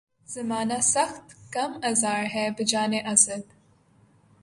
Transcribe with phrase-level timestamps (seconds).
[0.29, 1.25] زمانہ سخت
[1.53, 3.43] کم آزار ہے بجانِ اسد